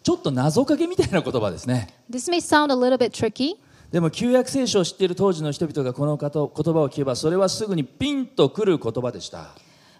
[0.02, 3.54] ちょっと謎かけみたいな言葉ですね This may sound a little bit tricky,
[3.92, 6.48] でも旧約聖書を知っている当時の人々がこの言葉を
[6.88, 9.50] 聞けばそれはすぐにピンとくる言葉でした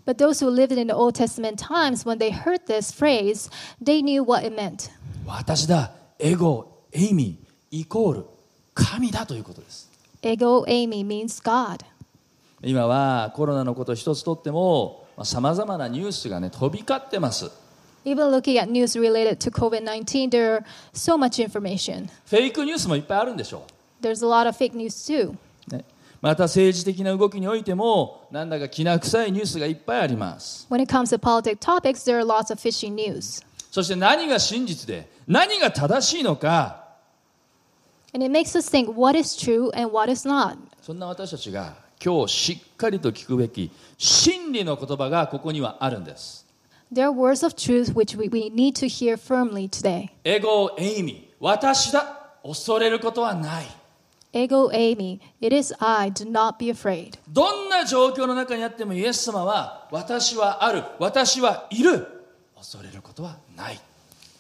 [0.09, 4.01] but those who lived in the Old Testament times, when they heard this phrase, they
[4.01, 4.89] knew what it meant.
[5.27, 8.25] 私だエゴエイミーイコール
[8.73, 9.91] 神だということです
[10.23, 11.85] Ego eimi means God.
[12.63, 17.51] 今はコロナのこと一つとってもさまざまなニュースがね飛び交ってます
[18.07, 22.09] Even looking at news related to COVID 19, there are so much information.
[22.25, 23.67] フェイクニュースもいっぱいあるんでしょ
[24.01, 25.37] There's a lot of fake news too.
[26.21, 30.67] また政治的な動きにおいても、なんだかきな臭いニュースがいっぱいあります。
[33.71, 36.89] そして何が真実で、何が正しいのか。
[40.83, 46.47] そんな私たちが今日しっかりと聞くべき真理の言葉がここにはあるんです。
[50.25, 53.67] エゴエイミ、私だ、恐れることはない。
[54.33, 57.19] Ego eimi, it is I, do not be afraid.
[57.29, 62.07] どんな状況の中にあってもイエス様は私はある私はいる
[62.55, 63.81] 恐れることはない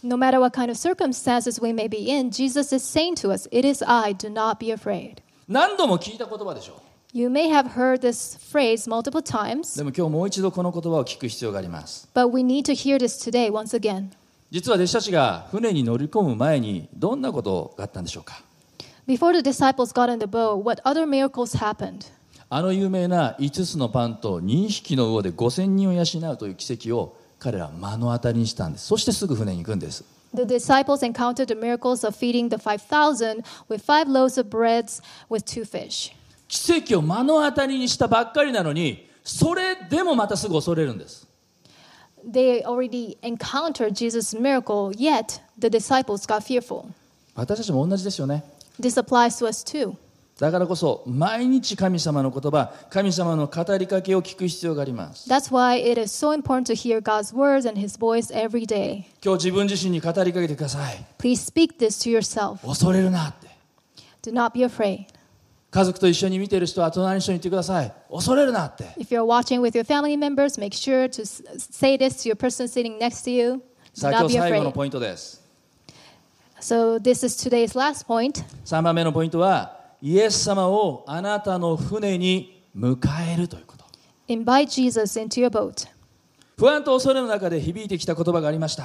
[0.02, 3.48] No matter what kind of circumstances we may be in, Jesus is saying to us,
[3.50, 5.22] It is I, do not be afraid.
[5.48, 6.76] 何度も聞いた言葉でしょう
[7.14, 13.18] You may have heard this phrase multiple times, でも今日もう一度この言葉を聞く必要があります but we need to hear this
[13.18, 14.10] today once again.
[14.50, 18.42] 実は弟子たちが船に乗り込む前にどんなことがあったんでしょうか
[19.08, 22.12] Before the disciples got in the boat, what other miracles happened?
[22.50, 35.00] あの有名な5つのパンと2匹の魚で5000人を養うという奇跡を彼らは目の当たりにしたんですそしてすぐ船に行くんです The disciples encountered the miracles of feeding the 5,000 with five loaves of breads
[35.30, 36.12] with two fish.
[36.46, 41.26] 奇跡を目の当たりにしたばっかりなのにそれでもまたすぐ恐れるんです
[42.30, 46.90] They already encountered Jesus' miracle, yet the disciples got fearful.
[47.34, 49.96] 私たちも同じですよね This applies to us too.
[50.38, 58.64] だからこそ毎日神様の言葉神様の語りかけを聞く必要があります That's why it is so important to hear God's words and His voice every
[58.64, 59.06] day.
[59.20, 62.64] 今日自分自身に語りかけてください Please speak this to yourself.
[62.64, 63.48] 恐れるなって
[64.22, 65.06] Do not be afraid.
[65.72, 72.36] 家族と一緒に見ている人は隣の人に言ってください恐れるなって If you're watching with your family members, make sure to say this to your
[72.36, 73.54] person sitting next to you.
[73.54, 73.60] Do
[74.00, 74.72] さあ not 今 be 日最後の afraid.
[74.74, 75.42] ポイントです
[76.60, 78.44] So, this is today's last point.
[78.64, 82.98] 3番目のポイントはイエス様をあなたの船に迎
[83.32, 83.84] えるということ
[84.28, 85.88] Invite Jesus into your boat.
[86.56, 88.84] 不安と恐れの中で響いてきた言葉がありました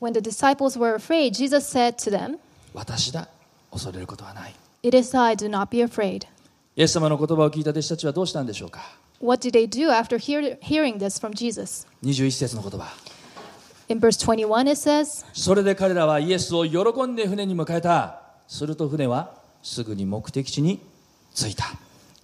[0.00, 2.38] When the disciples were afraid, Jesus said to them,
[2.74, 3.28] 私だ
[3.70, 6.26] 恐れることはない It is I, do not be afraid.
[6.74, 8.80] イエス様の言葉を聞いた弟子たちはどうしたんでしょうか
[9.20, 11.86] What did they do after hear, hearing this from Jesus?
[12.02, 12.92] 21節の言葉
[13.92, 20.80] In verse 21, it says, それで彼らはイエスを喜んで船に迎えたすると船はすぐに目的地に
[21.34, 21.66] 着いた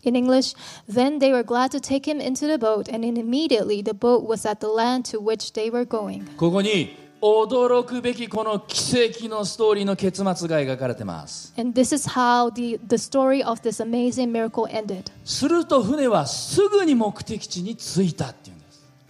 [0.02, 0.56] In English,
[0.90, 4.48] then they were glad to take him into the boat, and immediately the boat was
[4.48, 6.24] at the land to which they were going.
[6.38, 15.10] ここに驚くべきこの奇跡のストーリーの結末が描かれてます And this is how the, the story of this amazing miracle ended.
[15.26, 18.57] すると船はすぐに目的地に着いたっていう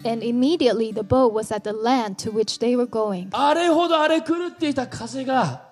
[0.06, 3.30] And immediately the boat was at the land to which they were going.
[3.32, 5.64] あれほど荒れ狂っていた風が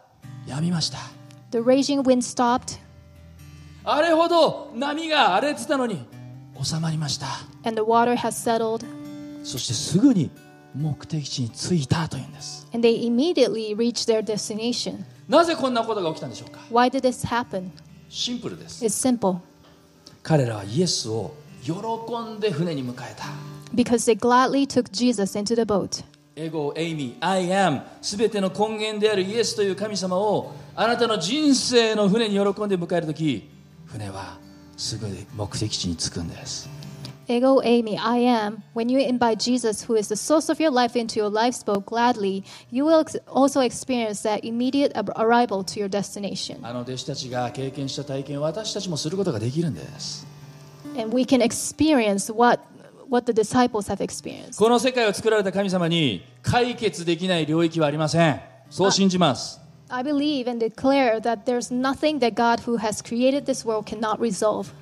[0.47, 0.97] やみました
[1.51, 2.80] The raging wind stopped,
[3.84, 6.05] あれほど波が荒れてたのに
[6.64, 7.28] 収まりました
[7.66, 8.86] and the water has settled,
[9.43, 10.30] そしてすぐに
[10.74, 15.03] 目的地に着いたというんです and they immediately reached their destination.
[15.28, 17.70] なぜこんなことが起きたんでしょうか Why did this happen?
[18.09, 19.39] シンプルです It's simple.
[20.24, 21.34] 彼らはイエスを
[21.64, 23.26] 喜んで船に迎えた
[23.76, 26.03] Because they gladly took Jesus into the boat.
[26.36, 33.49] エゴ、エイミー、I am すべての根源であるイエスという神様をあなたの人生の船に喜んで迎えるとき
[33.86, 34.38] 船は
[34.78, 36.70] すぐに目的地に着くんです
[37.28, 38.62] Ego Amy, I am.
[38.74, 41.86] When you invite Jesus, who is the source of your life, into your life's boat
[41.86, 46.57] gladly, you will ex- also experience that immediate ab- arrival to your destination.
[46.64, 50.26] あの弟子たちが経験した体験を私たちもすることができるんです
[50.97, 52.59] And we can experience what,
[53.09, 54.59] what the disciples have experienced.
[54.59, 58.40] この世界を作られた神様に解決できない領域はありません
[58.70, 64.18] そう信じます I believe and declare that there's nothing that God, who has created this world, cannot
[64.18, 64.72] resolve.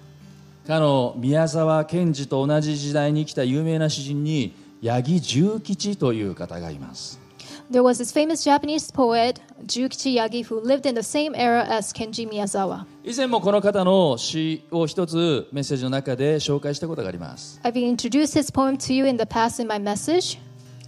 [0.66, 7.20] かの宮沢賢治と同じ時代に生きた有名な詩人に八木重吉という方がいます
[7.74, 11.92] There was this famous Japanese poet, Jukichi Yagi, who lived in the same era as
[11.92, 12.86] Kenji Miyazawa.
[13.02, 20.38] 以前もこの方の詩を一つメッセージの中で紹介したことがあります I've introduced his poem to you in the past in my message.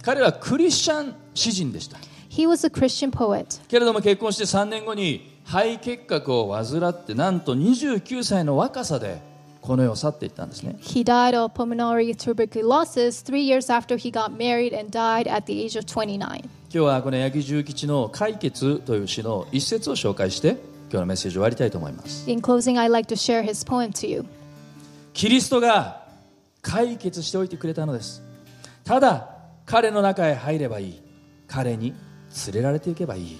[0.01, 1.97] 彼はクリスチャン詩人でした
[2.29, 3.59] He was a Christian poet.
[3.67, 9.19] けれども結婚して3年後に肺結核を患ってなんと29歳の若さで
[9.59, 15.61] この世を去っていったんですね He died of pulmonary tuberculosis three years after he got married and died at the
[15.61, 16.49] age of 29.
[16.69, 20.57] 今日はこの八木重吉の「解決」という詩の一節を紹介して
[20.91, 22.29] 今日のメッセージを終わりたいと思います。
[22.29, 24.25] In closing, I'd like to share his poem to you.
[25.13, 26.05] キリストが
[26.61, 28.21] 解決しておいてくれたのです。
[28.83, 29.29] ただ
[29.65, 31.01] 彼の中へ入ればいい。
[31.47, 31.93] 彼に
[32.47, 33.37] 連れられていけばいい。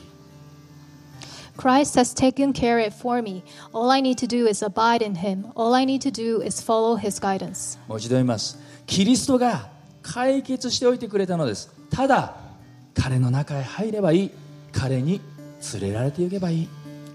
[7.89, 8.57] もう一度言います。
[8.85, 9.67] キリストが
[10.01, 11.69] 解決しておいてくれたのです。
[11.89, 12.46] ただ、
[12.97, 14.31] 彼の中へ入ればいい
[14.71, 15.21] 彼に
[15.73, 16.69] 連れられていけばいい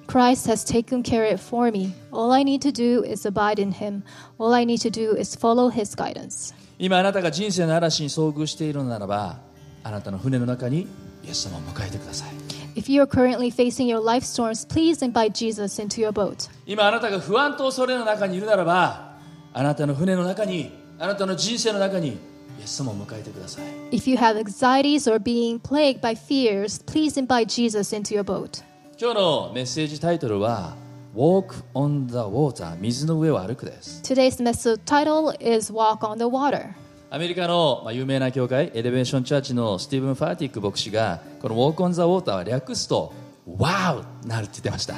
[0.06, 1.94] Christ has taken care of it for me.
[2.12, 4.02] All I need to do is abide in him.
[4.38, 6.54] All I need to do is follow his guidance.
[6.78, 9.38] 今あなたが人生の嵐に遭遇しているのならば
[9.82, 10.86] あなたの船の中に
[11.24, 12.28] イエス様を迎えてください
[12.74, 16.50] If you are currently facing your life storms, please invite Jesus into your boat.
[16.66, 19.16] 今あなたが不安と恐れの中にいるならば
[19.52, 22.18] あなたの船の中にあなたの人生の中に
[22.62, 28.62] イエス様を迎えてください If you have anxieties or being plagued by fears, please invite Jesus into your boat.
[29.00, 30.76] 今日のメッセージタイトルは
[31.14, 36.74] Walk on the Water 水の上を歩くです Today's message title is Walk on the Water.
[37.10, 43.12] アメリカのまあ有名な教会エレベーションチャーチのスティーブン・ファーティック牧師がこの Walk on the Water は略すと
[43.48, 44.94] Wow なるって言ってました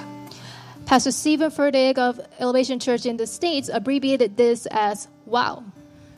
[0.85, 5.63] Pastor Stephen Furtick of Elevation Church in the States abbreviated this as WOW.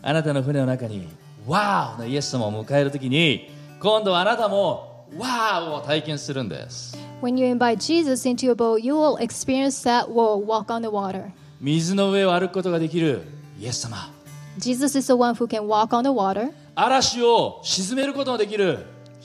[0.03, 1.09] あなたの船の中に
[1.47, 10.09] Wow のイエス様を迎えるときに今度はあなたも Wow を体験するんです When you invite Jesus into your boat, you will experience that
[10.09, 11.31] whoa, walk on the water.
[11.61, 13.23] 水の上を歩くことができる
[13.59, 14.11] イエス様
[14.59, 16.53] Jesus is the one who can walk on the water.
[16.75, 18.81] 嵐を沈めることができる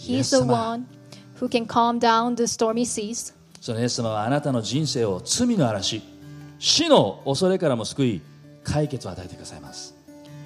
[0.07, 0.85] イエ He's ス the 様 one
[1.39, 3.33] who can calm down the stormy seas.
[3.59, 6.01] そのイエス様はあなたの人生を罪の嵐
[6.59, 8.21] 死の恐れからも救い
[8.63, 9.90] 解決を与えてくださいます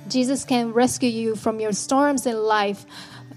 [0.08, 2.86] Jesus can rescue you from your storms in life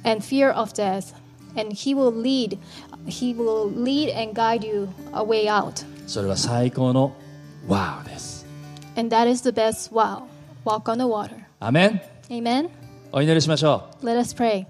[0.03, 1.13] and fear of death,
[1.55, 2.57] and He will lead.
[3.05, 5.85] He will lead and guide you a way out.
[6.07, 7.13] それは最高の
[7.67, 8.45] Wow です。
[8.95, 10.23] And that is the best wow.
[10.65, 11.43] Walk on the water.
[11.59, 12.69] アメン Amen.
[13.11, 14.65] お祈りしましょ Let us pray.
[14.65, 14.67] う。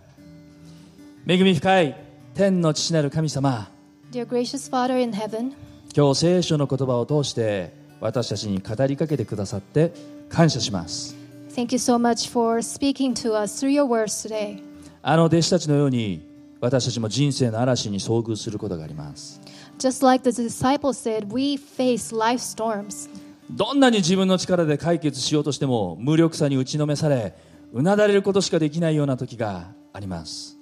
[1.32, 1.98] 恵み深い
[2.36, 3.70] 天の父なる神様、
[4.12, 5.54] Dear gracious Father in heaven,
[5.96, 9.94] 今日聖書の言葉を通して私たちに語りかけてくださって
[10.30, 11.17] 感謝します。
[11.59, 14.63] Thank you so much for speaking to us through your words today.
[15.03, 16.25] あの弟子たちのように
[16.61, 19.41] 私たちも人生の嵐に遭遇することがあります。
[19.79, 23.11] Just like the disciples said, we face life storms.
[23.51, 27.35] どんなに自分の力で解決しようとしても無力さに打ちのめされ
[27.73, 30.59] うなだれることしかできないような時があります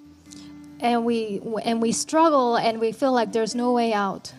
[0.80, 4.32] And we and we struggle and we feel like there's no way out.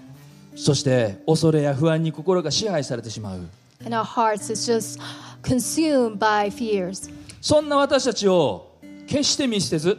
[0.55, 3.47] そして恐れや不安に心が支配されてしまう
[3.85, 4.99] And our hearts is just
[5.43, 7.09] consumed by fears.
[7.41, 8.71] そんな私たちを
[9.07, 9.97] 決して見捨てず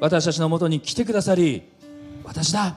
[0.00, 1.62] 私たちのもとに来てくださり
[2.24, 2.76] 私だ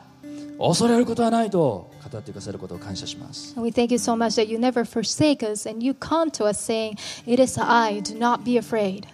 [0.59, 6.45] 恐れることはないと語ってくださることを感謝します we thank you so much that you never forsake us and you come to
[6.45, 9.05] us saying, It is I, do not be afraid.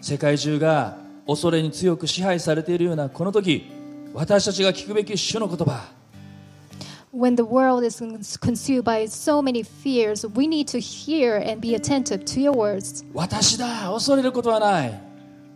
[0.00, 3.70] 世界中が恐れに強く支配されているようなこの時
[4.12, 5.92] 私たちが聞くべき主の言葉
[7.11, 8.01] When the world is
[8.39, 13.05] consumed by so many fears, we need to hear and be attentive to your words
[13.13, 15.01] 私だ恐れることはない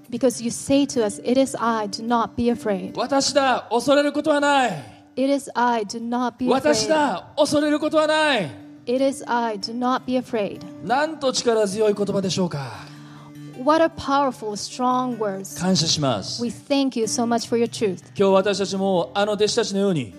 [0.09, 2.93] because you say to us, It is I, do not be afraid.
[2.95, 4.71] 私だ恐れることはない
[5.15, 6.89] It is I, do not be 私 afraid.
[6.89, 8.49] だ恐れることはない
[8.85, 10.61] It is I, do not be afraid.
[10.85, 12.71] なんと力強い言葉でしょうか
[13.63, 15.59] What a powerful, strong words.
[15.59, 17.99] 感謝します We thank you so much for your truth.
[18.17, 20.13] 今日私たちもあの弟子たちのように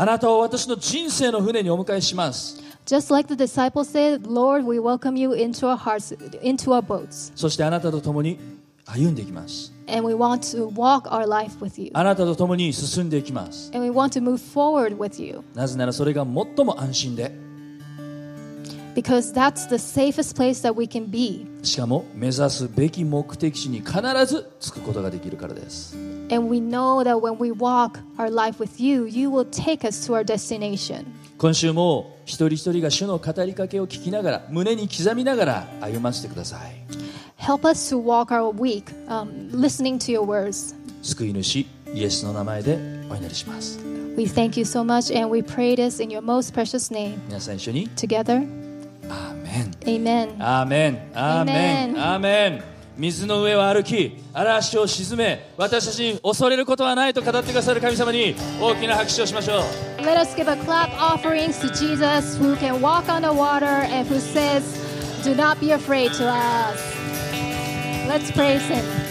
[0.00, 6.80] あなたを私の人生の船にお迎えします Just like the disciples said, Lord, we welcome you into our hearts, into our
[6.80, 7.30] boats.
[7.36, 8.38] そしてあなたと共に
[8.86, 11.90] 歩んでいきます And we want to walk our life with you.
[11.92, 17.30] あなたと共に進んでいきます And we want to move forward with you なぜならそれが最も安心で
[18.95, 21.45] because that's the safest place that we can be.
[21.63, 25.95] しかも目指すべき目的地に必ず着くことができるからです
[26.31, 30.09] And we know that when we walk our life with you, you will take us
[30.09, 31.05] to our destination.
[31.37, 36.75] 今週も一人一人が主の語りかけを聞きながら胸に刻みながら歩ませてください
[37.37, 40.73] Help us to walk our week um, listening to your words.
[41.03, 43.79] 救い主イエスの名前でお祈りします
[44.17, 47.17] We thank you so much and we pray this in your most precious name.
[47.27, 48.68] 皆さん一緒に Together, アー
[49.50, 49.70] メン
[50.02, 50.36] amen.
[50.38, 52.62] アーメンアーメン Amen アーメン
[52.96, 64.08] 水の上を歩き嵐を沈め私たちに恐れることはないと語ってくださる神様に大きな拍手をしましょう Let us give a clap offerings to Jesus who can walk on the water and
[64.08, 64.62] who says,
[65.22, 66.78] Do not be afraid to us.
[68.08, 69.09] Let's praise him.